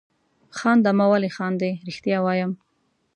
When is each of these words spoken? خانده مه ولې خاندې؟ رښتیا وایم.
خانده 0.57 0.91
مه 0.97 1.05
ولې 1.11 1.29
خاندې؟ 1.37 1.69
رښتیا 1.87 2.17
وایم. 2.21 2.51